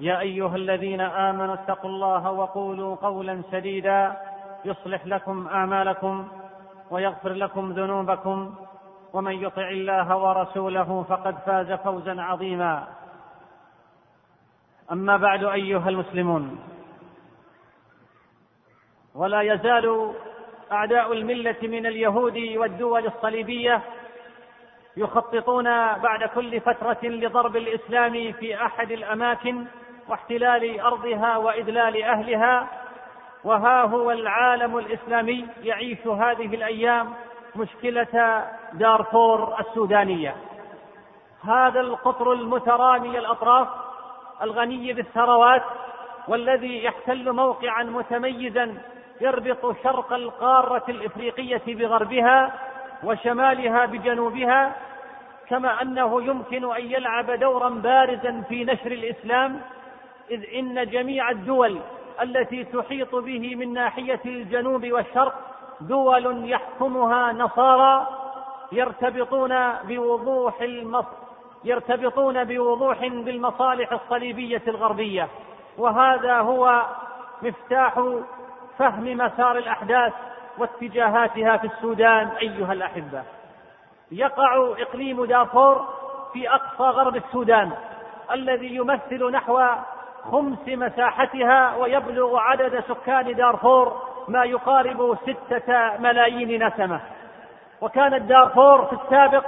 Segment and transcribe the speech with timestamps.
[0.00, 4.16] يا أيها الذين آمنوا اتقوا الله وقولوا قولا سديدا
[4.64, 6.28] يصلح لكم أعمالكم
[6.90, 8.54] ويغفر لكم ذنوبكم
[9.12, 12.88] ومن يطع الله ورسوله فقد فاز فوزا عظيما.
[14.92, 16.60] أما بعد أيها المسلمون
[19.14, 20.12] ولا يزال
[20.72, 23.82] أعداء الملة من اليهود والدول الصليبية
[24.96, 25.64] يخططون
[25.96, 29.64] بعد كل فترة لضرب الإسلام في أحد الأماكن
[30.08, 32.66] واحتلال أرضها وإذلال أهلها
[33.44, 37.12] وها هو العالم الإسلامي يعيش هذه الأيام
[37.56, 40.36] مشكلة دارفور السودانية.
[41.44, 43.68] هذا القطر المترامي الأطراف
[44.42, 45.62] الغني بالثروات
[46.28, 48.74] والذي يحتل موقعا متميزا
[49.20, 52.52] يربط شرق القارة الإفريقية بغربها
[53.04, 54.76] وشمالها بجنوبها
[55.48, 59.60] كما أنه يمكن أن يلعب دورا بارزا في نشر الإسلام
[60.30, 61.80] إذ إن جميع الدول
[62.22, 65.34] التي تحيط به من ناحية الجنوب والشرق
[65.80, 68.06] دول يحكمها نصارى
[68.72, 71.04] يرتبطون بوضوح المص
[71.64, 75.28] يرتبطون بوضوح بالمصالح الصليبية الغربية.
[75.78, 76.82] وهذا هو
[77.42, 77.94] مفتاح
[78.78, 80.12] فهم مسار الأحداث
[80.58, 83.22] واتجاهاتها في السودان أيها الأحبة.
[84.10, 85.86] يقع إقليم دافور
[86.32, 87.72] في أقصى غرب السودان
[88.32, 89.60] الذي يمثل نحو
[90.24, 97.00] خمس مساحتها ويبلغ عدد سكان دارفور ما يقارب ستة ملايين نسمة.
[97.80, 99.44] وكانت دارفور في السابق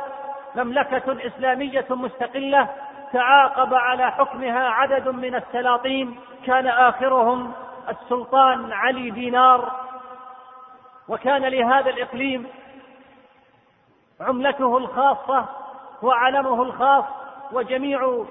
[0.55, 2.69] مملكة إسلامية مستقلة
[3.13, 6.21] تعاقب على حكمها عدد من السلاطين.
[6.47, 7.53] كان آخرهم
[7.89, 9.73] السلطان علي دينار.
[11.09, 12.47] وكان لهذا الإقليم
[14.21, 15.45] عملته الخاصة
[16.03, 17.05] وعلمه الخاص
[17.53, 18.25] وجميع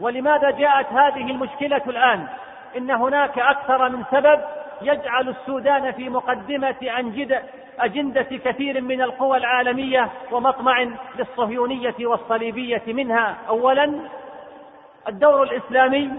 [0.00, 2.26] ولماذا جاءت هذه المشكلة الآن؟
[2.76, 4.40] إن هناك أكثر من سبب
[4.82, 7.42] يجعل السودان في مقدمة أنجدة
[7.78, 10.86] أجندة كثير من القوى العالمية ومطمع
[11.18, 13.36] للصهيونية والصليبية منها.
[13.48, 14.00] أولا
[15.08, 16.10] الدور الإسلامي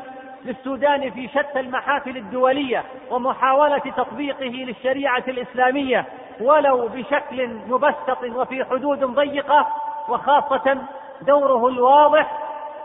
[0.46, 6.06] للسودان في شتى المحافل الدولية ومحاولة تطبيقه للشريعة الإسلامية
[6.40, 9.68] ولو بشكل مبسط وفي حدود ضيقة
[10.10, 10.78] وخاصة
[11.22, 12.38] دوره الواضح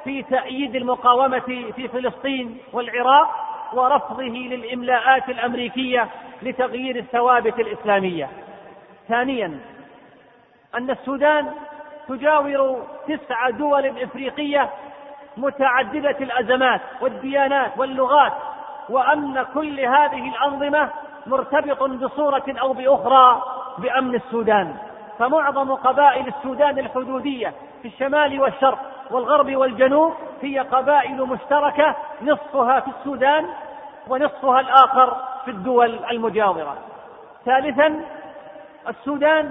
[0.05, 1.39] في تأييد المقاومة
[1.77, 3.31] في فلسطين والعراق
[3.73, 6.09] ورفضه للإملاءات الأمريكية
[6.43, 8.29] لتغيير الثوابت الإسلامية.
[9.09, 9.61] ثانيا
[10.75, 11.53] أن السودان
[12.09, 14.71] تجاور تسع دول إفريقية
[15.37, 18.33] متعددة الأزمات والديانات واللغات
[18.89, 20.91] وأن كل هذه الأنظمة
[21.27, 23.43] مرتبط بصورة أو بأخرى
[23.79, 24.77] بأمن السودان.
[25.19, 28.79] فمعظم قبائل السودان الحدودية في الشمال والشرق
[29.11, 33.47] والغرب والجنوب هي قبائل مشتركة نصفها في السودان
[34.09, 36.77] ونصفها الآخر في الدول المجاورة.
[37.45, 38.01] ثالثا
[38.89, 39.51] السودان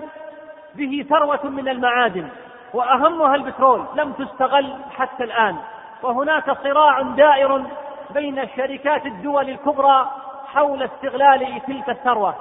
[0.76, 2.28] به ثروة من المعادن.
[2.74, 5.56] وأهمها البترول لم تستغل حتى الآن.
[6.04, 7.64] وهناك صراع دائر
[8.10, 10.12] بين شركات الدول الكبرى
[10.54, 12.36] حول استغلال تلك الثروة.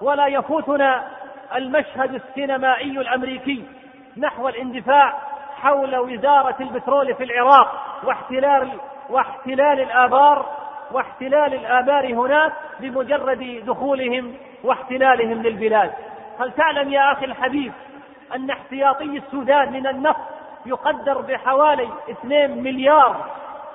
[0.00, 1.08] ولا يفوتنا
[1.56, 3.64] المشهد السينمائي الأمريكي
[4.16, 5.12] نحو الاندفاع
[5.62, 8.70] حول وزارة البترول في العراق واحتلال
[9.10, 10.46] واحتلال الآبار
[10.92, 14.34] واحتلال الآبار هناك بمجرد دخولهم
[14.64, 15.92] واحتلالهم للبلاد.
[16.40, 17.72] هل تعلم يا أخي الحبيب
[18.34, 20.36] أن احتياطي السودان من النفط
[20.66, 23.26] يقدر بحوالي 2 مليار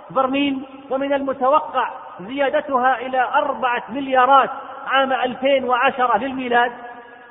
[0.09, 1.89] برميل ومن المتوقع
[2.19, 4.49] زيادتها إلى أربعة مليارات
[4.87, 6.71] عام 2010 للميلاد.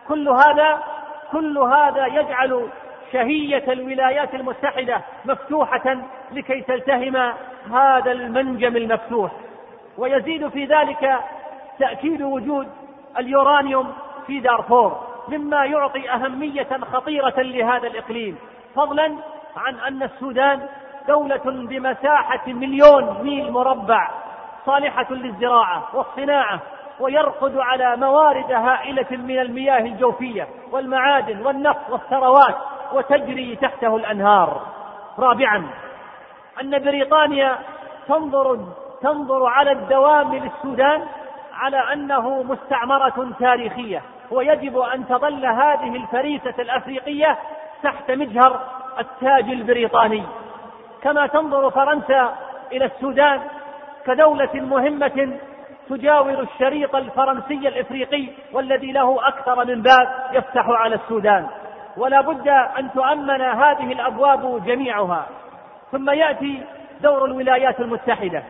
[0.08, 0.82] كل هذا
[1.32, 2.68] كل هذا يجعل
[3.12, 5.96] شهية الولايات المتحدة مفتوحة
[6.32, 7.16] لكي تلتهم
[7.72, 9.30] هذا المنجم المفتوح.
[9.98, 11.20] ويزيد في ذلك
[11.78, 12.68] تأكيد وجود
[13.18, 13.92] اليورانيوم
[14.26, 15.09] في دارفور.
[15.30, 18.38] مما يعطي أهمية خطيرة لهذا الإقليم.
[18.74, 19.16] فضلا
[19.56, 20.68] عن أن السودان
[21.08, 24.10] دولة بمساحة مليون ميل مربع
[24.66, 26.60] صالحة للزراعة والصناعة
[27.00, 32.56] ويرقد على موارد هائلة من المياه الجوفية والمعادن والنفط والثروات
[32.92, 34.60] وتجري تحته الأنهار.
[35.18, 35.66] رابعا
[36.60, 37.58] أن بريطانيا
[38.08, 38.58] تنظر
[39.02, 41.06] تنظر على الدوام للسودان
[41.54, 44.02] على أنه مستعمرة تاريخية.
[44.30, 47.38] ويجب أن تظل هذه الفريسة الأفريقية
[47.82, 48.60] تحت مجهر
[48.98, 50.22] التاج البريطاني.
[51.02, 52.34] كما تنظر فرنسا
[52.72, 53.40] إلى السودان
[54.06, 55.38] كدولة مهمة
[55.88, 61.46] تجاور الشريط الفرنسي الإفريقي والذي له أكثر من باب يفتح على السودان.
[61.96, 65.26] ولا بد أن تؤمن هذه الأبواب جميعها.
[65.92, 66.62] ثم يأتي
[67.00, 68.42] دور الولايات المتحدة.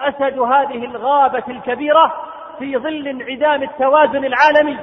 [0.00, 2.12] أسد هذه الغابة الكبيرة
[2.58, 4.78] في ظل انعدام التوازن العالمي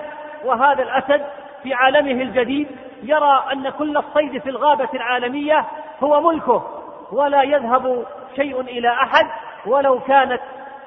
[0.45, 1.25] وهذا الأسد
[1.63, 2.67] في عالمه الجديد
[3.03, 5.65] يرى أن كل الصيد في الغابة العالمية
[6.03, 6.63] هو ملكه
[7.11, 8.05] ولا يذهب
[8.35, 9.27] شيء إلى أحد
[9.65, 10.41] ولو كانت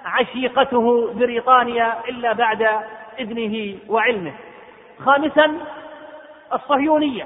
[0.05, 2.69] عشيقته بريطانيا إلا بعد
[3.19, 4.33] إذنه وعلمه.
[5.05, 5.53] خامسا
[6.53, 7.25] الصهيونية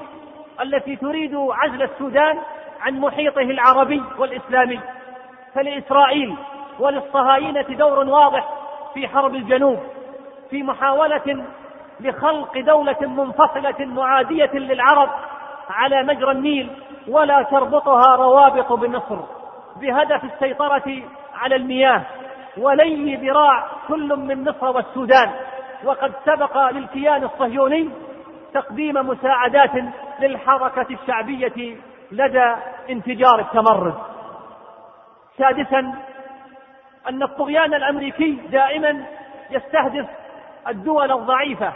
[0.62, 2.38] التي تريد عزل السودان
[2.81, 4.81] عن محيطه العربي والإسلامي.
[5.55, 6.35] فلإسرائيل
[6.79, 8.49] وللصهاينة دور واضح
[8.94, 9.79] في حرب الجنوب
[10.50, 11.44] في محاولة
[12.00, 15.08] لخلق دولة منفصلة معادية للعرب
[15.70, 16.70] على مجرى النيل
[17.08, 19.19] ولا تربطها روابط بمصر
[19.76, 21.02] بهدف السيطرة
[21.35, 22.02] على المياه
[22.56, 25.31] ولي ذراع كل من مصر والسودان
[25.85, 27.91] وقد سبق للكيان الصهيوني
[28.55, 29.70] تقديم مساعدات
[30.20, 31.76] للحركة الشعبية
[32.12, 32.55] لدى
[32.91, 33.94] انفجار التمرد.
[35.38, 35.94] سادسا
[37.08, 39.05] أن الطغيان الأمريكي دائما
[39.50, 40.06] يستهدف
[40.69, 41.72] الدول الضعيفة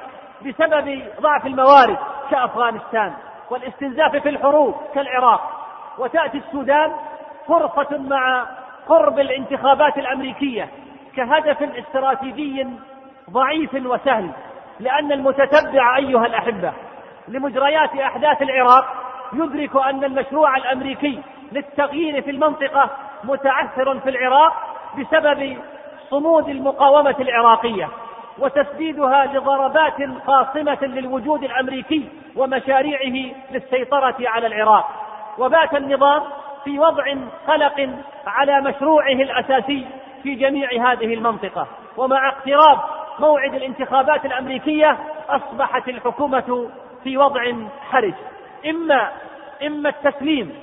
[0.46, 1.99] بسبب ضعف الموارد
[2.31, 3.12] كأفغانستان
[3.50, 5.40] والاستنزاف في الحروب كالعراق.
[5.99, 6.93] وتأتي السودان
[7.46, 8.46] فرصة مع
[8.88, 10.69] قرب الانتخابات الأمريكية
[11.17, 12.67] كهدف استراتيجي
[13.31, 14.31] ضعيف وسهل
[14.81, 16.73] لأن المتتبع أيها الأحبة
[17.29, 18.84] لمجريات أحداث العراق
[19.32, 22.91] يدرك أن المشروع الأمريكي للتغيير في المنطقة
[23.25, 24.52] متعثر في العراق
[24.99, 25.56] بسبب
[26.11, 27.88] صمود المقاومة العراقية.
[28.40, 34.88] وتسديدها لضربات قاصمه للوجود الأمريكي ومشاريعه للسيطرة على العراق.
[35.38, 36.23] وبات النظام
[36.64, 37.05] في وضع
[37.49, 37.88] قلق
[38.26, 39.87] على مشروعه الأساسي
[40.23, 41.67] في جميع هذه المنطقة.
[41.96, 42.79] ومع اقتراب
[43.19, 44.99] موعد الانتخابات الأمريكية
[45.29, 46.70] أصبحت الحكومة
[47.05, 47.52] في وضع
[47.91, 48.14] حرج.
[48.67, 49.08] إما
[49.67, 50.55] إما التسليم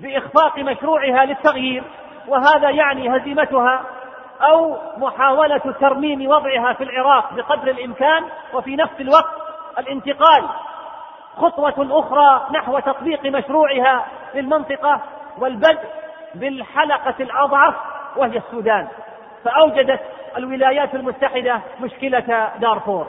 [0.00, 1.82] بإخفاق مشروعها للتغيير
[2.28, 3.84] وهذا يعني هزيمتها
[4.42, 8.24] أو محاولة ترميم وضعها في العراق بقدر الإمكان
[8.54, 9.34] وفي نفس الوقت
[9.78, 10.44] الانتقال
[11.36, 15.00] خطوة أخرى نحو تطبيق مشروعها للمنطقه
[15.38, 15.84] والبدء
[16.34, 17.74] بالحلقة الأضعف
[18.16, 18.88] وهي السودان.
[19.44, 20.00] فأوجدت
[20.36, 23.06] الولايات المتحدة مشكلة دارفور.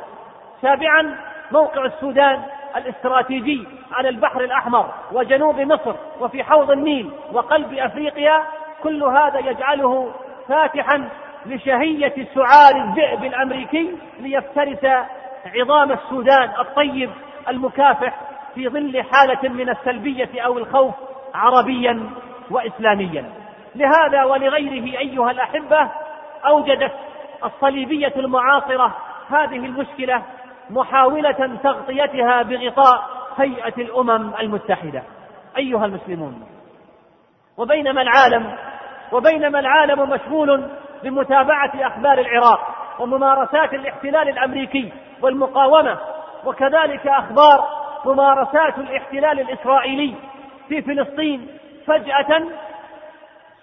[0.61, 1.17] سابعا
[1.51, 2.43] موقع السودان
[2.75, 8.43] الاستراتيجي على البحر الأحمر وجنوب مصر وفي حوض النيل وقلب أفريقيا
[8.83, 10.11] كل هذا يجعله
[10.47, 11.09] فاتحا
[11.45, 14.85] لشهية سعار الذئب الأمريكي ليفترس
[15.45, 17.09] عظام السودان الطيب
[17.49, 18.19] المكافح
[18.55, 20.93] في ظل حالة من السلبية أو الخوف
[21.33, 22.09] عربيا
[22.51, 23.25] واسلاميا.
[23.75, 25.91] لهذا ولغيره أيها الأحبة
[26.45, 26.91] أوجدت
[27.45, 28.95] الصليبية المعاصرة
[29.29, 30.23] هذه المشكلة
[30.69, 35.03] محاولة تغطيتها بغطاء هيئة الأمم المتحدة.
[35.57, 36.43] أيها المسلمون
[37.57, 38.55] وبينما العالم
[39.11, 40.69] وبينما العالم مشغول
[41.03, 45.97] بمتابعه أخبار العراق وممارسات الاحتلال الأمريكي والمقاومة
[46.45, 47.67] وكذلك أخبار
[48.05, 50.15] ممارسات الاحتلال الإسرائيلي
[50.69, 51.47] في فلسطين
[51.87, 52.43] فجأة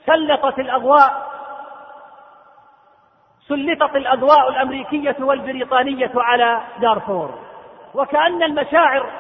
[0.07, 1.27] سلطت الأضواء
[3.49, 7.39] سلطت الأضواء الأمريكية والبريطانية على دارفور.
[7.95, 9.11] وكأن المشاعر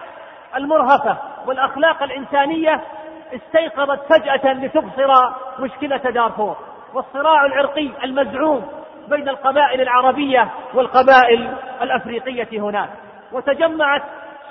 [0.56, 2.80] المرهفة والأخلاق الإنسانية
[3.34, 5.12] استيقظت فجأة لتبصر
[5.58, 6.56] مشكلة دارفور.
[6.96, 8.66] والصراع العرقي المزعوم
[9.08, 12.88] بين القبائل العربية والقبائل الأفريقية هناك.
[13.32, 14.02] وتجمعت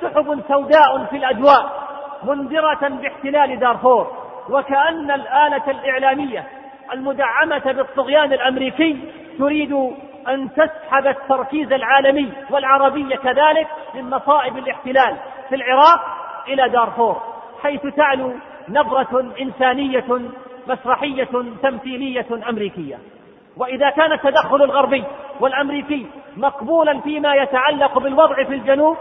[0.02, 1.88] سحب سوداء في الأجواء
[2.24, 4.12] منذرة باحتلال دارفور.
[4.50, 6.48] وكأن الآلة الإعلامية
[6.94, 8.98] المدعمة بالطغيان الأمريكي
[9.40, 9.74] تريد
[10.28, 15.18] أن تسحب التركيز العالمي والعربي كذلك من مصائب الاحتلال
[15.50, 16.02] في العراق
[16.48, 17.22] إلى دارفور
[17.64, 18.34] حيث تعلو
[18.70, 20.06] نبرة إنسانية
[20.68, 21.30] مسرحية
[21.64, 23.00] تمثيلية أمريكية.
[23.58, 25.04] وإذا كان التدخل الغربي
[25.40, 26.06] والأمريكي
[26.38, 28.98] مقبولا فيما يتعلق بالوضع في الجنوب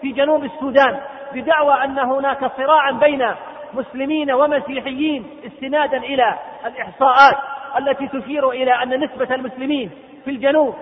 [0.00, 1.00] في جنوب السودان
[1.34, 3.26] بدعوى أن هناك صراعا بين
[3.74, 7.36] مسلمين ومسيحيين استنادا إلى الإحصاءات
[7.78, 9.90] التي تشير إلى أن نسبة المسلمين
[10.24, 10.74] في الجنوب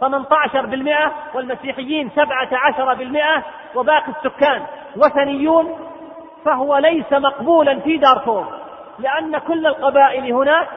[0.00, 4.62] 18% والمسيحيين 17% وباقي السكان
[4.96, 5.78] وثنيون
[6.44, 8.65] فهو ليس مقبولا في دارفور.
[8.98, 10.68] لأن كل القبائل هناك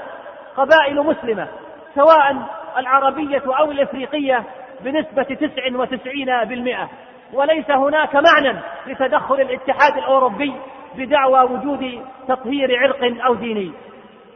[0.58, 1.48] قبائل مسلمة
[1.96, 2.36] سواء
[2.78, 4.44] العربية أو الإفريقية
[4.82, 6.90] بنسبة تسع وتسعين بالمئة.
[7.34, 10.54] وليس هناك معنى لتدخل الاتحاد الأوروبي
[10.96, 13.72] بدعوى وجود تطهير عرق أو ديني.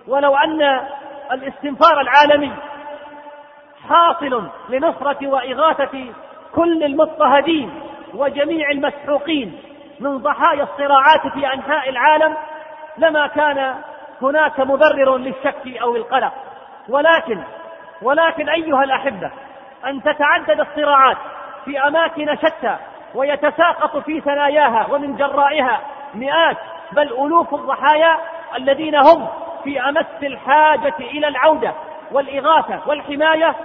[0.08, 0.80] ولو أن
[1.32, 2.52] الاستنفار العالمي
[3.90, 6.06] حاصل لنصرة وإغاثة
[6.56, 7.82] كل المضطهدين
[8.13, 9.60] وجميع المسحوقين
[10.00, 12.36] من ضحايا الصراعات في أنحاء العالم
[12.97, 13.75] لما كان
[14.21, 16.33] هناك مبرر للشك أو القلق.
[16.89, 17.43] ولكن
[18.01, 19.31] ولكن أيها الأحبة
[19.85, 21.17] أن تتعدد الصراعات
[21.65, 22.77] في أماكن شتى
[23.15, 25.81] ويتساقط في ثناياها ومن جرائها
[26.13, 26.57] مئات
[26.91, 28.17] بل ألوف الضحايا
[28.57, 29.27] الذين هم
[29.63, 31.73] في أمس الحاجة إلى العودة
[32.12, 33.55] والإغاثة والحماية.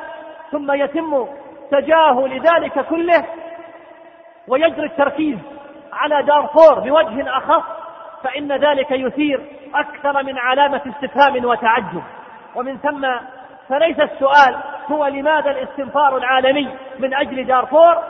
[0.50, 1.26] ثم يتم
[1.70, 3.25] تجاهل ذلك كله
[4.49, 5.38] ويجري التركيز
[5.92, 7.64] على دارفور بوجه أخص
[8.25, 9.41] فإن ذلك يثير
[9.75, 12.03] أكثر من علامة استفهام وتعجب.
[12.55, 13.07] ومن ثم
[13.69, 14.57] فليس السؤال
[14.91, 18.03] هو لماذا الاستنفار العالمي من أجل دارفور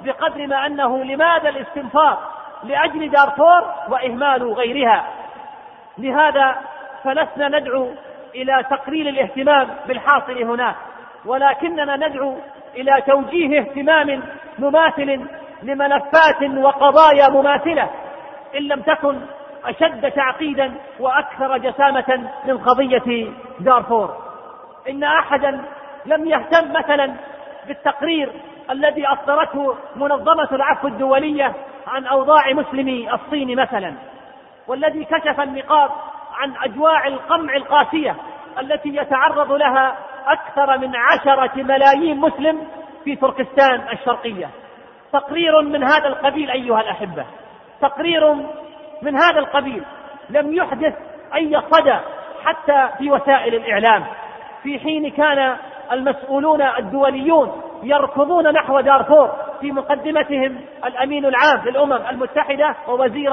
[0.00, 2.18] بقدر ما أنه لماذا الاستنفار
[2.64, 5.04] لأجل دارفور وإهمال غيرها.
[5.98, 6.56] لهذا
[7.04, 7.90] فلسنا ندعو
[8.34, 10.74] إلى تقليل الاهتمام بالحاصل هناك
[11.24, 12.36] ولكننا ندعو
[12.76, 14.22] إلى توجيه اهتمام
[14.58, 15.26] مماثل
[15.62, 17.90] لملفات وقضايا مماثلة
[18.56, 19.20] إن لم تكن
[19.66, 24.16] أشد تعقيدا وأكثر جسامة من قضية دارفور.
[24.88, 25.64] إن أحدا
[26.06, 27.14] لم يهتم مثلا
[27.66, 28.32] بالتقرير
[28.70, 31.54] الذي أصدرته منظمة العفو الدولية
[31.86, 33.94] عن أوضاع مسلمي الصين مثلا
[34.66, 35.90] والذي كشف النقاط
[36.34, 38.16] عن أجواع القمع القاسية
[38.60, 42.66] التي يتعرض لها أكثر من عشرة ملايين مسلم
[43.04, 44.50] في تركستان الشرقية.
[45.12, 47.24] تقرير من هذا القبيل أيها الأحبة
[47.80, 48.34] تقرير
[49.04, 49.84] من هذا القبيل
[50.30, 50.94] لم يحدث
[51.34, 51.98] أي صدى
[52.44, 54.04] حتى في وسائل الإعلام
[54.62, 55.56] في حين كان
[55.92, 59.30] المسؤولون الدوليون يركضون نحو دارفور
[59.60, 63.32] في مقدمتهم الأمين العام للأمم المتحدة ووزير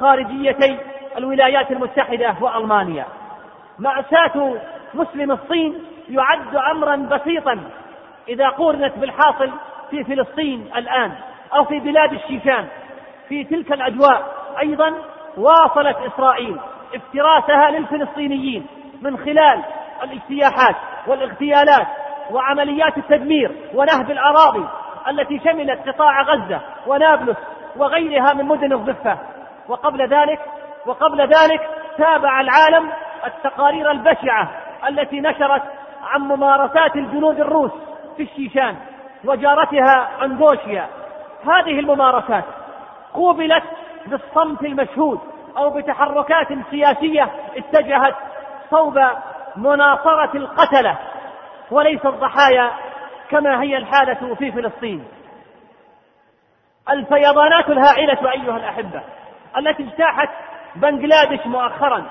[0.00, 0.78] خارجيتي
[1.18, 3.04] الولايات المتحدة وألمانيا.
[3.78, 4.54] مأساة
[4.94, 7.60] مسلم الصين يعد أمرا بسيطا
[8.28, 9.50] إذا قورنت بالحاصل
[9.90, 11.12] في فلسطين الآن
[11.54, 12.66] أو في بلاد الشيشان.
[13.28, 14.94] في تلك الأجواء أيضا
[15.36, 16.58] واصلت إسرائيل
[16.94, 18.66] افتراسها للفلسطينيين
[19.02, 19.62] من خلال
[20.02, 21.86] الاجتياحات والاغتيالات
[22.30, 24.64] وعمليات التدمير ونهب الأراضي
[25.08, 27.36] التي شملت قطاع غزة ونابلس
[27.76, 29.18] وغيرها من مدن الضفة.
[29.68, 30.40] وقبل ذلك
[30.86, 31.60] وقبل ذلك
[31.98, 32.90] تابع العالم
[33.26, 34.50] التقارير البشعة
[34.88, 35.62] التي نشرت
[36.02, 37.70] عن ممارسات الجنود الروس
[38.16, 38.76] في الشيشان
[39.24, 40.86] وجارتها أنغوشيا
[41.44, 42.44] هذه الممارسات
[43.14, 43.62] قوبلت
[44.08, 45.20] بالصمت المشهود
[45.56, 48.14] أو بتحركات سياسية اتجهت
[48.70, 49.00] صوب
[49.56, 50.96] مناصرة القتلة
[51.70, 52.70] وليس الضحايا
[53.30, 55.04] كما هي الحالة في فلسطين.
[56.90, 59.02] الفيضانات الهائلة أيها الأحبة
[59.58, 60.28] التي اجتاحت
[60.76, 62.04] بنغلاديش مؤخرا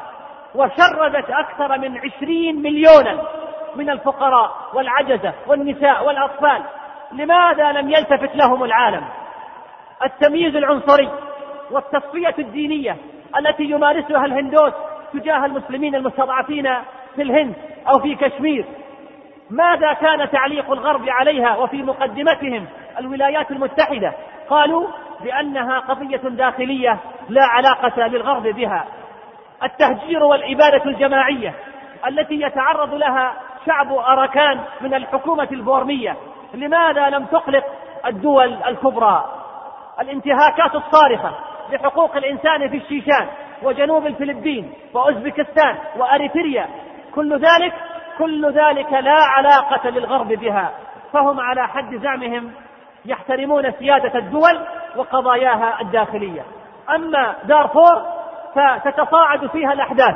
[0.56, 3.24] وشردت أكثر من عشرين مليونا
[3.76, 6.64] من الفقراء والعجزة والنساء والأطفال
[7.12, 9.04] لماذا لم يلتفت لهم العالم؟
[10.04, 11.10] التمييز العنصري
[11.72, 12.98] والتصفية الدينية
[13.40, 14.74] التي يمارسها الهندوس
[15.14, 16.74] تجاه المسلمين المستضعفين
[17.16, 17.56] في الهند
[17.90, 18.66] أو في كشمير.
[19.50, 22.66] ماذا كان تعليق الغرب عليها وفي مقدمتهم
[23.00, 24.14] الولايات المتحدة؟
[24.50, 24.88] قالوا
[25.24, 28.86] بأنها قضية داخلية لا علاقة للغرب بها.
[29.64, 31.54] التهجير والإبادة الجماعية
[32.08, 33.34] التي يتعرض لها
[33.66, 36.16] شعب أراكان من الحكومة البورمية
[36.54, 37.64] لماذا لم تقلق
[38.06, 39.26] الدول الكبرى؟
[40.02, 41.32] الانتهاكات الصارخة
[41.72, 43.28] لحقوق الإنسان في الشيشان
[43.64, 46.68] وجنوب الفلبين وأوزبكستان وأريتريا.
[47.16, 47.74] كل ذلك
[48.18, 50.72] كل ذلك لا علاقة للغرب بها.
[51.14, 52.52] فهم على حد زعمهم
[53.06, 54.60] يحترمون سيادة الدول
[54.96, 56.42] وقضاياها الداخلية.
[56.96, 58.06] أما دارفور
[58.56, 60.16] فتتصاعد فيها الأحداث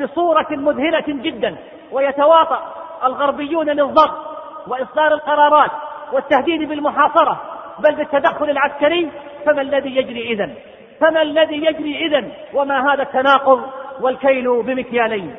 [0.00, 1.56] بصورة مذهلة جدا
[1.92, 2.74] ويتواطأ
[3.04, 4.34] الغربيون للضغط
[4.66, 5.70] وإصدار القرارات
[6.12, 7.40] والتهديد بالمحاصرة
[7.78, 9.10] بل بالتدخل العسكري
[9.46, 10.54] فما الذي يجري إذن؟
[11.00, 13.62] فما الذي يجري إذن؟ وما هذا التناقض
[14.00, 15.34] والكيل بمكيالين.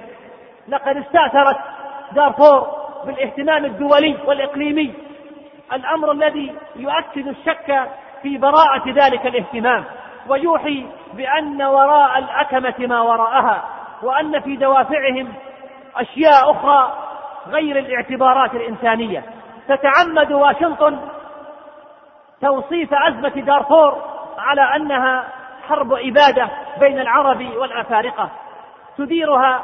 [0.67, 1.57] لقد استأثرت
[2.12, 2.67] دارفور
[3.05, 4.93] بالاهتمام الدولي والإقليمي.
[5.74, 7.89] الأمر الذي يؤكد الشك
[8.21, 9.83] في براءة ذلك الاهتمام
[10.29, 13.63] ويوحي بأن وراء الأكمة ما وراءها
[14.03, 15.33] وأن في دوافعهم
[15.95, 16.93] أشياء أخرى
[17.47, 19.24] غير الاعتبارات الإنسانية.
[19.67, 21.00] تتعمد واشنطن
[22.41, 24.01] توصيف أزمة دارفور
[24.37, 25.27] على أنها
[25.69, 26.49] حرب إبادة
[26.79, 28.29] بين العرب والأفارقة.
[28.97, 29.61] تديرها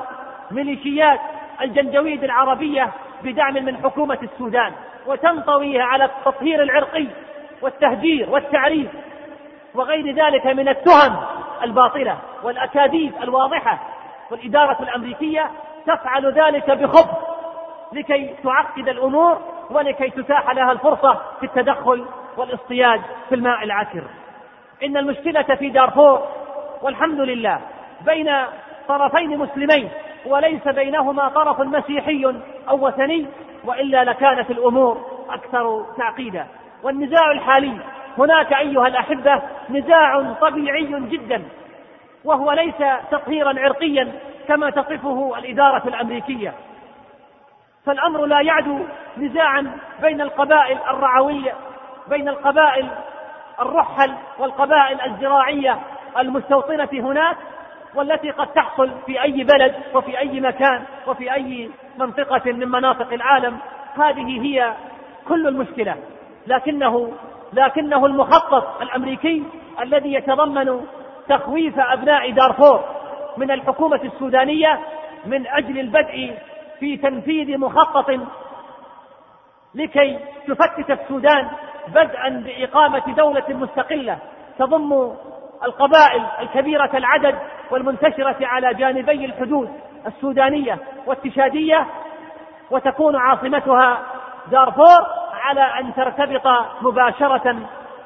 [0.51, 1.19] ميليشيات
[1.61, 2.91] الجنجويد العربية
[3.23, 4.73] بدعم من حكومة السودان
[5.07, 7.07] وتنطوي على التطهير العرقي
[7.61, 8.89] والتهجير والتعريف
[9.75, 11.15] وغير ذلك من التهم
[11.63, 13.79] الباطلة والأكاذيب الواضحة.
[14.31, 15.51] والإدارة الأمريكية
[15.85, 17.17] تفعل ذلك بخبث
[17.93, 22.05] لكي تعقد الأمور ولكي تتاح لها الفرصة في التدخل
[22.37, 24.03] والاصطياد في الماء العكر
[24.83, 26.27] إن المشكلة في دارفور
[26.81, 27.59] والحمد لله
[28.05, 28.31] بين
[28.87, 29.89] طرفين مسلمين
[30.25, 32.25] وليس بينهما طرف مسيحي
[32.69, 33.27] أو وثني
[33.63, 36.47] وإلا لكانت الأمور أكثر تعقيدا.
[36.83, 37.77] والنزاع الحالي
[38.17, 41.43] هناك أيها الأحبة نزاع طبيعي جدا
[42.25, 42.75] وهو ليس
[43.11, 44.11] تطهيرا عرقيا
[44.47, 46.53] كما تصفه الإدارة الأمريكية.
[47.85, 48.79] فالأمر لا يعدو
[49.17, 51.53] نزاعا بين القبائل الرعوية
[52.07, 52.89] بين القبائل
[53.59, 55.79] الرحل والقبائل الزراعية
[56.17, 57.37] المستوطنة هناك
[57.95, 63.57] والتي قد تحصل في أي بلد وفي أي مكان وفي أي منطقة من مناطق العالم.
[63.95, 64.73] هذه هي
[65.27, 65.95] كل المشكلة.
[66.47, 67.11] لكنه
[67.53, 69.43] لكنه المخطط الأمريكي
[69.81, 70.85] الذي يتضمن
[71.29, 72.83] تخويف أبناء دارفور
[73.37, 74.79] من الحكومة السودانية
[75.25, 76.37] من أجل البدء
[76.79, 78.19] في تنفيذ مخطط
[79.75, 81.49] لكي تفتت السودان
[81.93, 84.17] بدءا بإقامة دولة مستقلة
[84.59, 85.13] تضم
[85.63, 87.35] القبائل الكبيرة العدد
[87.71, 89.69] والمنتشرة على جانبي الحدود
[90.07, 91.87] السودانية والتشادية
[92.71, 94.01] وتكون عاصمتها
[94.51, 96.47] دارفور على أن ترتبط
[96.81, 97.55] مباشرة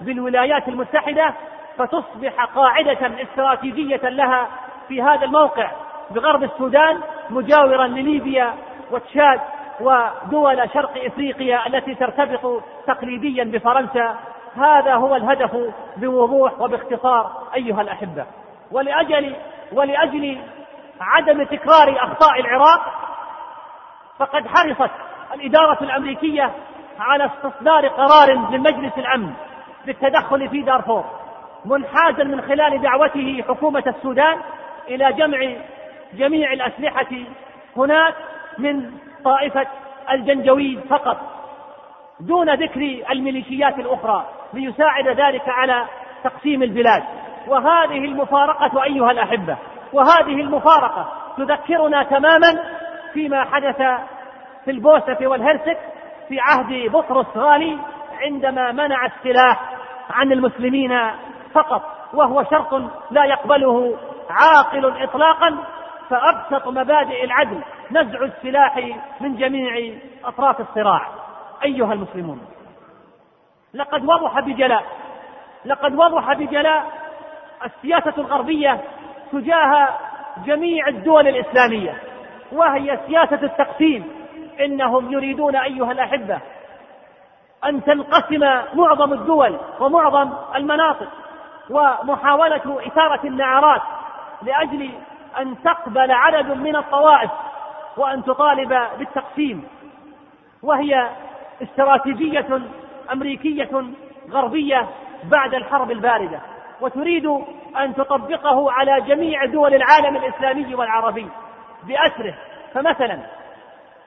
[0.01, 1.33] بالولايات المتحدة
[1.77, 4.47] فتصبح قاعدة استراتيجية لها
[4.87, 5.71] في هذا الموقع
[6.11, 8.53] بغرب السودان مجاورا لليبيا
[8.91, 9.39] وتشاد
[9.81, 14.15] ودول شرق إفريقيا التي ترتبط تقليديا بفرنسا
[14.55, 18.25] هذا هو الهدف بوضوح وباختصار أيها الأحبة.
[18.71, 19.35] ولاجل
[19.71, 20.37] ولأجل
[21.01, 22.81] عدم تكرار أخطاء العراق
[24.19, 24.91] فقد حرصت
[25.33, 26.51] الإدارة الأمريكية
[26.99, 29.33] على استصدار قرار من مجلس الأمن
[29.85, 31.05] بالتدخل في دارفور
[31.65, 34.37] منحازا من خلال دعوته حكومة السودان
[34.87, 35.55] إلى جمع
[36.13, 37.07] جميع الأسلحة
[37.77, 38.15] هناك
[38.57, 38.91] من
[39.23, 39.67] طائفة
[40.11, 41.34] الجنجويد فقط.
[42.19, 45.85] دون ذكر الميليشيات الأخرى ليساعد ذلك على
[46.23, 47.03] تقسيم البلاد.
[47.47, 49.57] وهذه المفارقة أيها الأحبة
[49.93, 52.63] وهذه المفارقة تذكرنا تماما
[53.13, 53.77] فيما حدث
[54.65, 55.77] في البوسنة والهرسك
[56.27, 57.77] في عهد بطرس غالي
[58.21, 59.59] عندما منع السلاح
[60.09, 60.99] عن المسلمين
[61.53, 61.81] فقط
[62.13, 62.73] وهو شرط
[63.11, 63.97] لا يقبله
[64.29, 65.57] عاقل اطلاقا.
[66.09, 68.77] فأبسط مبادئ العدل نزع السلاح
[69.21, 69.93] من جميع
[70.25, 71.01] أطراف الصراع.
[71.65, 72.41] أيها المسلمون.
[73.73, 74.83] لقد وضح بجلاء
[75.65, 76.85] لقد وضح بجلاء
[77.65, 78.81] السياسة الغربية
[79.31, 79.89] تجاه
[80.45, 82.01] جميع الدول الإسلامية
[82.51, 84.25] وهي سياسة التقسيم.
[84.59, 86.39] إنهم يريدون أيها الأحبة
[87.65, 88.39] أن تنقسم
[88.73, 91.07] معظم الدول ومعظم المناطق
[91.69, 93.81] ومحاولة إثارة النعرات
[94.41, 94.89] لأجل
[95.39, 97.31] أن تقبل عدد من الطوائف
[97.97, 99.67] وأن تطالب بالتقسيم.
[100.63, 101.09] وهي
[101.61, 102.61] استراتيجية
[103.13, 103.69] أمريكية
[104.31, 104.87] غربية
[105.23, 106.39] بعد الحرب الباردة
[106.81, 107.25] وتريد
[107.79, 111.27] أن تطبقه على جميع دول العالم الإسلامي والعربي
[111.83, 112.33] بأسره.
[112.73, 113.19] فمثلا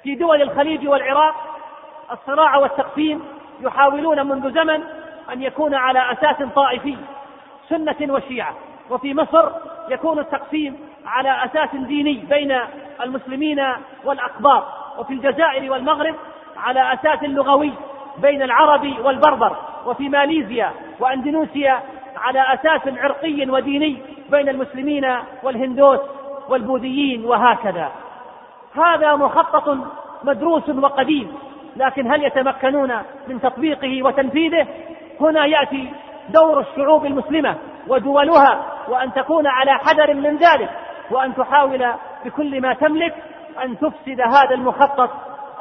[0.03, 1.35] في دول الخليج والعراق
[2.13, 3.25] الصراع والتقسيم
[3.61, 4.83] يحاولون منذ زمن
[5.33, 6.97] أن يكون على أساس طائفي
[7.69, 8.55] سنة وشيعة.
[8.91, 9.51] وفي مصر
[9.89, 12.61] يكون التقسيم على أساس ديني بين
[13.03, 13.63] المسلمين
[14.05, 14.65] والأقباط
[14.99, 16.15] وفي الجزائر والمغرب
[16.63, 17.73] على أساس لغوي
[18.19, 21.83] بين العرب والبربر وفي ماليزيا وأندونيسيا
[22.17, 25.05] على أساس عرقي وديني بين المسلمين
[25.43, 26.01] والهندوس
[26.49, 27.93] والبوذيين وهكذا.
[28.75, 29.77] هذا مخطط
[30.25, 31.33] مدروس وقديم
[31.77, 32.93] لكن هل يتمكنون
[33.29, 34.67] من تطبيقه وتنفيذه؟
[35.21, 35.91] هنا يأتي
[36.29, 37.57] دور الشعوب المسلمة
[37.89, 40.71] ودولها وأن تكون على حذر من ذلك
[41.11, 41.87] وأن تحاول
[42.25, 43.15] بكل ما تملك
[43.65, 45.11] أن تفسد هذا المخطط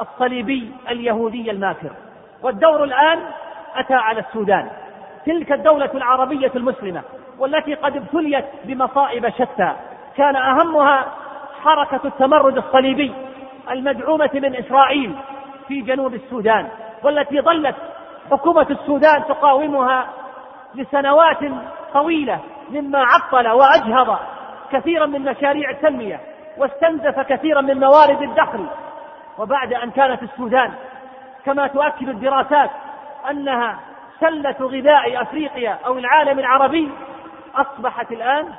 [0.01, 1.91] الصليبي اليهودي الماكر.
[2.43, 3.19] والدور الآن
[3.75, 4.69] أتى على السودان
[5.25, 7.01] تلك الدولة العربية المسلمة
[7.39, 9.73] والتي قد ابتليت بمصائب شتى.
[10.17, 11.05] كان أهمها
[11.63, 13.13] حركة التمرد الصليبي
[13.71, 15.15] المدعومة من إسرائيل
[15.67, 16.67] في جنوب السودان
[17.03, 17.75] والتي ظلت
[18.31, 20.07] حكومة السودان تقاومها
[20.75, 21.37] لسنوات
[21.93, 24.17] طويلة مما عطل وأجهض
[24.71, 26.19] كثيرا من مشاريع التنمية
[26.57, 28.65] واستنزف كثيرا من موارد الدخل
[29.37, 30.73] وبعد أن كانت السودان
[31.45, 32.69] كما تؤكد الدراسات
[33.29, 33.79] أنها
[34.19, 36.91] سلة غذاء أفريقيا أو العالم العربي
[37.55, 38.53] أصبحت الآن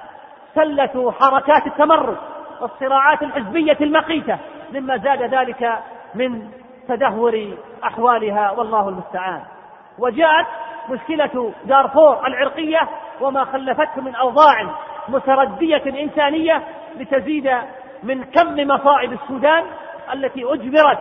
[0.54, 2.16] سلة حركات التمرد
[2.60, 4.38] والصراعات الحزبية المقيتة
[4.72, 5.78] مما زاد ذلك
[6.14, 6.50] من
[6.88, 9.42] تدهور أحوالها والله المستعان.
[9.98, 10.46] وجاءت
[10.90, 12.88] مشكلة دارفور العرقية
[13.20, 14.74] وما خلفته من أوضاع
[15.08, 16.62] متردية إنسانية
[16.96, 17.50] لتزيد
[18.02, 19.64] من كم مصائب السودان
[20.12, 20.98] التي أجبرت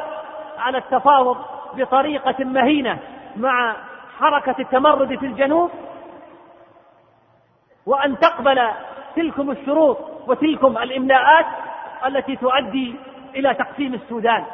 [0.57, 1.37] على التفاوض
[1.73, 2.99] بطريقة مهينة
[3.35, 3.75] مع
[4.19, 5.71] حركة التمرد في الجنوب
[7.85, 8.69] وأن تقبل
[9.15, 11.45] تلكم الشروط وتلكم الإملاءات
[12.05, 12.95] التي تؤدي
[13.35, 14.45] إلى تقسيم السودان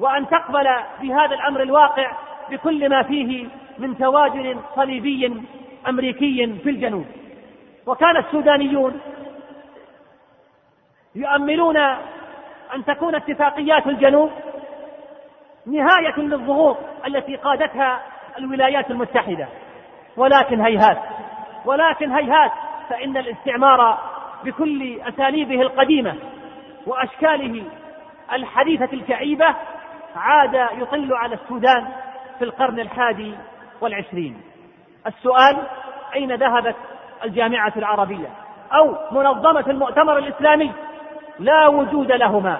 [0.00, 0.68] وأن تقبل
[1.00, 2.12] بهذا الأمر الواقع
[2.50, 5.42] بكل ما فيه من تواجد صليبي
[5.88, 7.06] أمريكي في الجنوب.
[7.86, 9.00] وكان السودانيون
[11.14, 11.76] يؤملون
[12.74, 14.30] أن تكون اتفاقيات الجنوب
[15.66, 18.00] نهاية للضغوط التي قادتها
[18.38, 19.48] الولايات المتحدة.
[20.16, 20.98] ولكن هيهات
[21.64, 22.52] ولكن هيهات
[22.88, 23.98] فإن الاستعمار
[24.44, 26.14] بكل أساليبه القديمة
[26.86, 27.64] وأشكاله
[28.32, 29.54] الحديثة الكئيبة
[30.16, 31.88] عاد يطل على السودان
[32.38, 33.34] في القرن الحادي
[33.80, 34.40] والعشرين.
[35.06, 35.56] السؤال
[36.14, 36.76] أين ذهبت
[37.24, 38.28] الجامعة العربية؟
[38.72, 40.72] أو منظمة المؤتمر الإسلامي
[41.38, 42.58] لا وجود لهما.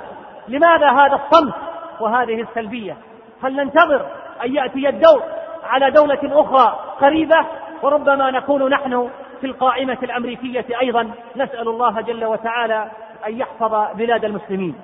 [0.48, 1.54] لماذا هذا الصمت
[2.00, 2.96] وهذه السلبية؟
[3.42, 4.06] هل ننتظر
[4.44, 5.22] أن يأتي الدور
[5.64, 7.46] على دولة أخرى قريبة؟
[7.82, 9.10] وربما نكون نحن
[9.40, 11.10] في القائمة الأمريكية أيضا.
[11.37, 12.90] نسأل الله جل وتعالى
[13.26, 14.74] أن يحفظ بلاد المسلمين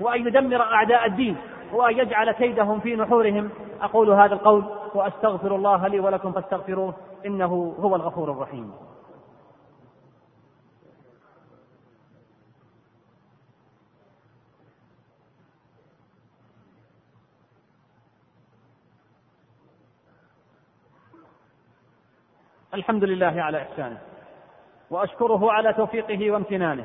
[0.00, 1.36] وأن يدمر أعداء الدين
[1.72, 3.50] وأن يجعل كيدهم في نحورهم.
[3.82, 6.94] أقول هذا القول وأستغفر الله لي ولكم فاستغفروه
[7.26, 8.87] إنه هو الغفور الرحيم.
[22.74, 23.98] الحمد لله على إحسانه
[24.90, 26.84] وأشكره على توفيقه وامتنانه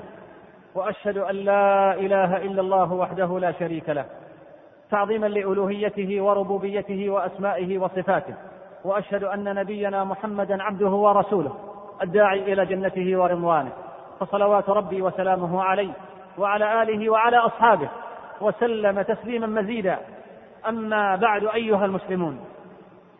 [0.75, 4.05] وأشهد أن لا إله إلا الله وحده لا شريك له
[4.91, 8.33] تعظيما لألوهيته وربوبيته وأسمائه وصفاته
[8.83, 11.55] وأشهد أن نبينا محمدا عبده ورسوله
[12.01, 13.71] الداعي إلى جنته ورضوانه
[14.19, 15.93] فصلوات ربي وسلامه عليه
[16.37, 17.89] وعلى آله وعلى أصحابه
[18.41, 19.97] وسلم تسليما مزيدا.
[20.67, 22.39] أما بعد أيها المسلمون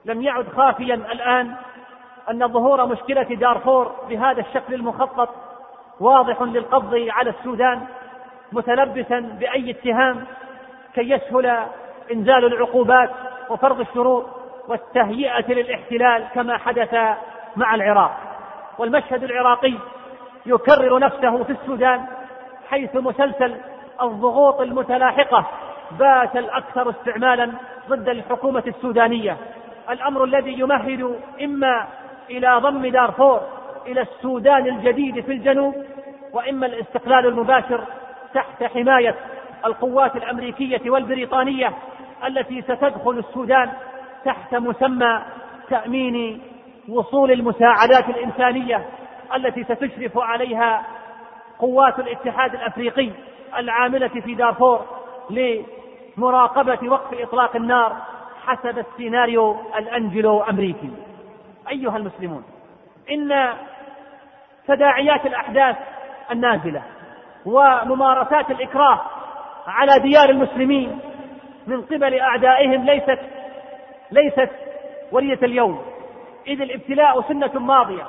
[0.06, 1.56] لم يعد خافيا الآن
[2.32, 5.30] أن ظهور مشكلة دارفور بهذا الشكل المخطط
[6.00, 7.82] واضح للقبض على السودان
[8.52, 10.26] متلبسا بأي اتهام
[10.96, 11.66] كي يسهل
[12.12, 13.10] إنزال العقوبات
[13.50, 14.26] وفرض الشروط
[14.68, 16.94] والتهيئة للاحتلال كما حدث
[17.56, 18.18] مع العراق.
[18.78, 19.74] والمشهد العراقي
[20.46, 22.06] يكرر نفسه في السودان
[22.70, 23.56] حيث مسلسل
[24.02, 25.46] الضغوط المتلاحقة
[26.00, 27.52] بات الأكثر استعمالا
[27.90, 29.38] ضد الحكومة السودانية.
[29.90, 31.88] الأمر الذي يمهد إما
[32.30, 33.42] إلى ضم دارفور
[33.88, 35.76] إلى السودان الجديد في الجنوب
[36.34, 37.84] وإما الاستقلال المباشر
[38.34, 39.16] تحت حماية
[39.66, 41.74] القوات الأمريكية والبريطانية
[42.28, 43.72] التي ستدخل السودان
[44.26, 45.22] تحت مسمى
[45.70, 46.42] تأمين
[46.90, 48.86] وصول المساعدات الإنسانية
[49.36, 50.84] التي ستشرف عليها
[51.60, 53.10] قوات الاتحاد الأفريقي
[53.58, 54.86] العاملة في دارفور
[56.18, 57.96] لمراقبة وقف إطلاق النار
[58.46, 60.90] حسب السيناريو الأنجلو أمريكي
[61.70, 62.44] أيها المسلمون
[63.12, 63.54] إن
[64.68, 65.76] تداعيات الأحداث
[66.32, 66.84] النازلة
[67.46, 69.02] وممارسات الإكراه
[69.68, 71.00] على ديار المسلمين
[71.68, 73.20] من قبل أعدائهم ليست
[74.12, 74.50] ليست
[75.12, 75.82] ولية اليوم.
[76.48, 78.04] إذ الابتلاء سنة ماضية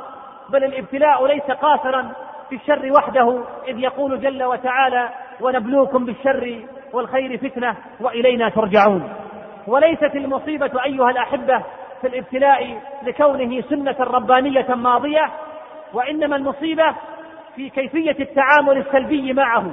[0.48, 2.12] بل الابتلاء ليس قاصرا
[2.48, 5.08] في الشر وحده إذ يقول جل وتعالى
[5.40, 6.60] ونبلوكم بالشر
[6.92, 9.12] والخير فتنة وإلينا ترجعون.
[9.66, 11.62] وليست المصيبة أيها الأحبة
[12.04, 15.30] في الابتلاء لكونه سنة ربانية ماضية
[15.92, 16.94] وإنما المصيبة
[17.56, 19.70] في كيفية التعامل السلبي معه.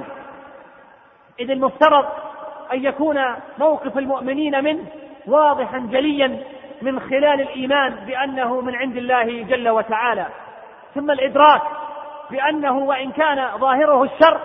[1.40, 2.04] إذ المفترض
[2.72, 3.18] أن يكون
[3.58, 4.84] موقف المؤمنين منه
[5.26, 6.38] واضحا جليا
[6.82, 10.26] من خلال الإيمان بأنه من عند الله جل وتعالى.
[10.94, 11.62] ثم الإدراك
[12.30, 14.40] بأنه وإن كان ظاهره الشر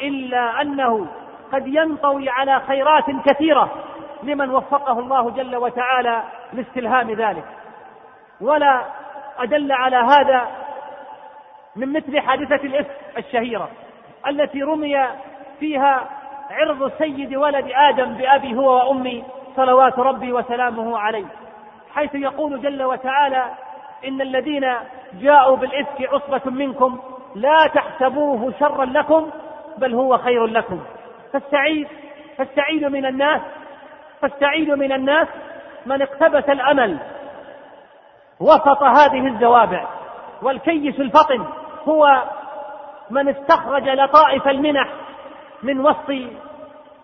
[0.00, 1.06] إلا أنه
[1.52, 3.70] قد ينطوي على خيرات كثيرة.
[4.22, 7.44] لمن وفقه الله جل وتعالى لاستلهام ذلك.
[8.40, 8.84] ولا
[9.38, 10.46] أدل على هذا
[11.76, 13.68] من مثل حادثة الإفك الشهيرة
[14.28, 15.06] التي رمي
[15.60, 16.08] فيها
[16.50, 19.24] عرض سيد ولد آدم بأبي هو وأمي
[19.56, 21.26] صلوات ربي وسلامه عليه.
[21.94, 23.44] حيث يقول جل وتعالى
[24.08, 24.74] إن الذين
[25.12, 27.00] جاءوا بالإفك عصبة منكم
[27.34, 29.30] لا تحسبوه شرا لكم
[29.78, 30.80] بل هو خير لكم.
[31.32, 31.88] فالسعيد
[32.38, 33.40] فالسعيد من الناس
[34.22, 35.28] فالسعيد من الناس
[35.86, 36.98] من اقتبس الأمل
[38.40, 39.86] وسط هذه الزوابع.
[40.42, 41.46] والكيس الفطن
[41.88, 42.22] هو
[43.10, 44.88] من استخرج لطائف المنح
[45.62, 46.10] من وسط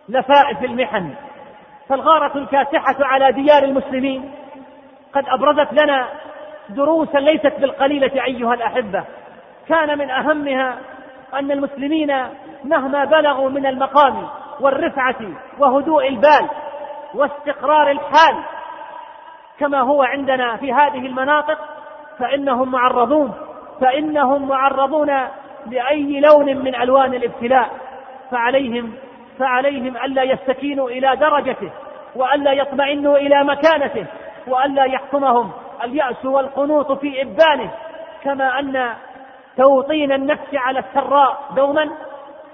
[0.09, 1.15] لفائف المحن.
[1.89, 4.31] فالغارة الكاسحة على ديار المسلمين
[5.13, 6.09] قد أبرزت لنا
[6.69, 9.05] دروسا ليست بالقليلة أيها الأحبة.
[9.69, 10.79] كان من أهمها
[11.35, 12.15] أن المسلمين
[12.65, 14.29] مهما بلغوا من المقام
[14.61, 15.17] والرفعة
[15.59, 16.49] وهدوء البال
[17.15, 18.45] واستقرار الحال
[19.59, 21.59] كما هو عندنا في هذه المناطق
[22.19, 23.35] فإنهم معرضون
[23.81, 25.11] فإنهم معرضون
[25.67, 27.71] لأي لون من ألوان الابتلاء
[28.31, 28.93] فعليهم
[29.39, 31.71] فعليهم ألا يستكينوا إلى درجته
[32.17, 34.07] وألا يطمئنوا إلى مكانته
[34.49, 35.53] وألا يحكمهم
[35.85, 37.71] اليأس والقنوط في إبانه
[38.25, 38.95] كما أن
[39.57, 41.91] توطين النفس على السراء دوما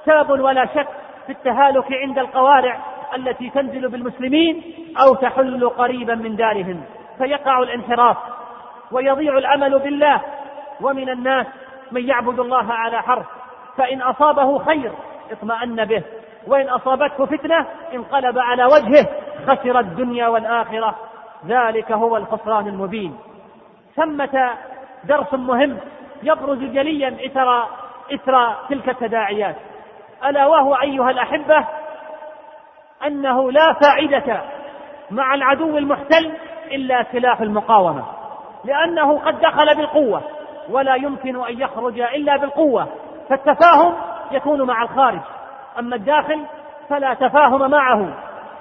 [0.06, 0.88] سبب ولا شك
[1.26, 2.80] في التهالك عند القوارع
[3.14, 4.62] التي تنزل بالمسلمين
[5.06, 6.84] أو تحل قريبا من دارهم
[7.18, 8.16] فيقع الانحراف
[8.92, 10.20] ويضيع الأمل بالله.
[10.80, 11.46] ومن الناس
[11.92, 13.26] من يعبد الله على حرف
[13.76, 14.92] فإن أصابه خير
[15.30, 16.02] اطمأن به
[16.46, 19.06] وإن أصابته فتنة انقلب على وجهه
[19.46, 20.94] خسر الدنيا والآخرة.
[21.46, 23.16] ذلك هو الخسران المبين.
[23.96, 24.50] ثمة
[25.04, 25.78] درس مهم
[26.22, 27.66] يبرز جليا إثر
[28.14, 29.56] إثر تلك التداعيات.
[30.24, 31.64] ألا وهو أيها الأحبة
[33.06, 34.42] أنه لا فائدة
[35.10, 36.32] مع العدو المحتل
[36.72, 38.04] إلا سلاح المقاومة
[38.64, 40.22] لأنه قد دخل بالقوة
[40.68, 42.88] ولا يمكن أن يخرج إلا بالقوة
[43.28, 43.94] فالتفاهم
[44.32, 45.20] يكون مع الخارج
[45.78, 46.44] أما الداخل
[46.88, 48.14] فلا تفاهم معه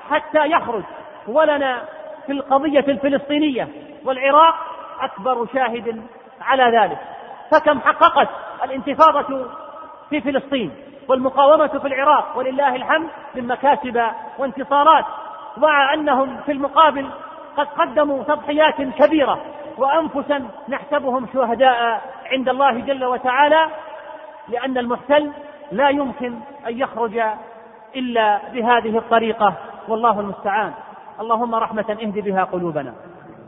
[0.10, 0.84] حتى يخرج.
[1.28, 1.82] ولنا
[2.26, 3.68] في القضية الفلسطينية
[4.06, 4.56] والعراق
[5.02, 6.02] أكبر شاهد
[6.42, 6.98] على ذلك
[7.52, 8.30] فكم حققت
[8.64, 9.46] الانتفاضة
[10.10, 10.72] في فلسطين؟
[11.10, 14.02] والمقاومة في العراق ولله الحمد من مكاسب
[14.38, 15.06] وانتصارات
[15.58, 17.10] مع أنهم في المقابل
[17.58, 19.40] قد قدموا تضحيات كبيرة
[19.78, 23.68] وأنفسا نحسبهم شهداء عند الله جل وتعالى
[24.50, 25.32] لأن المحتل
[25.72, 27.22] لا يمكن أن يخرج
[27.96, 29.54] إلا بهذه الطريقة
[29.88, 30.74] والله المستعان.
[31.20, 32.94] اللهم رحمة اهد بها قلوبنا.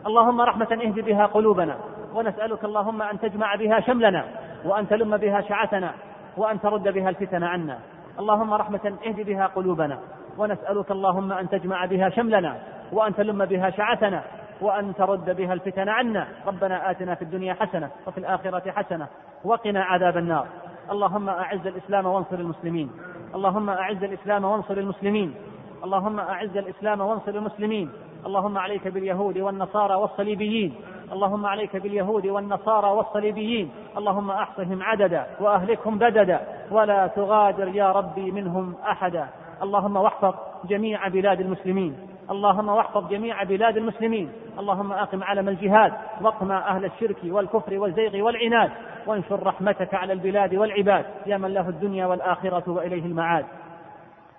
[0.07, 1.77] اللهم رحمة اهد بها قلوبنا.
[2.13, 4.25] ونسألك اللهم أن تجمع بها شملنا
[4.65, 5.93] وأن تلم بها شعتنا
[6.37, 7.79] وأن ترد بها الفتن عنا.
[8.19, 9.99] اللهم رحمة اهد بها قلوبنا
[10.37, 12.57] ونسألك اللهم أن تجمع بها شملنا
[12.91, 14.23] وأن تلم بها شعتنا
[14.61, 16.27] وأن ترد بها الفتن عنا.
[16.47, 19.07] ربنا آتنا في الدنيا حسنة وفي الآخرة حسنة
[19.43, 20.47] وقنا عذاب النار.
[20.91, 22.91] اللهم أعز الإسلام وانصر المسلمين.
[23.35, 25.35] اللهم أعز الإسلام وانصر المسلمين.
[25.83, 27.89] اللهم أعز الإسلام وانصر المسلمين.
[28.25, 30.75] اللهم عليك باليهود والنصارى والصليبيين.
[31.11, 33.71] اللهم عليك باليهود والنصارى والصليبيين.
[33.97, 36.41] اللهم أحصهم عددا وأهلكهم بددا.
[36.71, 39.27] ولا تغادر يا ربي منهم أحدا.
[39.63, 41.97] اللهم واحفظ جميع بلاد المسلمين.
[42.31, 44.31] اللهم واحفظ جميع بلاد المسلمين.
[44.59, 45.93] اللهم أقم علم الجهاد.
[46.21, 48.71] واقمع أهل الشرك والكفر والزيغ والعناد.
[49.07, 51.05] وانشر رحمتك على البلاد والعباد.
[51.25, 53.45] يا من له الدنيا والآخرة وإليه المعاد.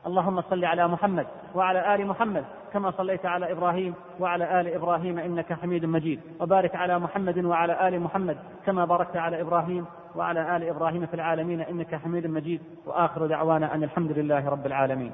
[0.07, 2.45] اللهم صل على محمد وعلى آل محمد.
[2.73, 8.01] كما صليت على إبراهيم وعلى آل إبراهيم إنك حميد مجيد وبارك على محمد وعلى آل
[8.01, 9.85] محمد كما باركت على إبراهيم
[10.17, 15.13] وعلى آل إبراهيم في العالمين إنك حميد مجيد وآخر دعوانا أن الحمد لله رب العالمين.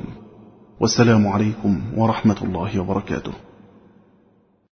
[0.82, 3.47] والسلام عليكم ورحمة الله وبركاته.